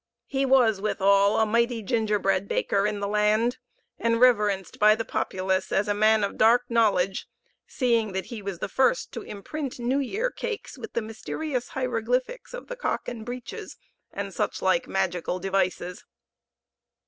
He 0.25 0.47
was, 0.47 0.81
withal, 0.81 1.37
a 1.39 1.45
mighty 1.45 1.83
gingerbread 1.83 2.47
baker 2.47 2.87
in 2.87 3.01
the 3.01 3.07
land, 3.07 3.59
and 3.99 4.19
reverenced 4.19 4.79
by 4.79 4.95
the 4.95 5.05
populace 5.05 5.71
as 5.71 5.87
a 5.87 5.93
man 5.93 6.23
of 6.23 6.39
dark 6.39 6.63
knowledge, 6.69 7.27
seeing 7.67 8.13
that 8.13 8.25
he 8.25 8.41
was 8.41 8.57
the 8.57 8.67
first 8.67 9.11
to 9.11 9.21
imprint 9.21 9.77
New 9.77 9.99
year 9.99 10.31
cakes 10.31 10.75
with 10.75 10.93
the 10.93 11.03
mysterious 11.03 11.67
hieroglyphics 11.77 12.51
of 12.55 12.65
the 12.65 12.75
Cock 12.75 13.07
and 13.07 13.23
Breeches, 13.23 13.77
and 14.11 14.33
such 14.33 14.59
like 14.63 14.87
magical 14.87 15.37
devices. 15.37 16.03